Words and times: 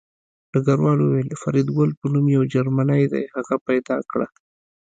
ډګروال 0.51 0.99
وویل 1.01 1.29
فریدګل 1.41 1.89
په 1.99 2.05
نوم 2.13 2.25
یو 2.35 2.43
جرمنی 2.53 3.03
دی 3.13 3.23
هغه 3.35 3.55
پیدا 3.67 3.97
کړه 4.09 4.27